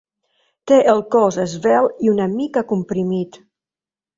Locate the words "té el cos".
0.69-1.37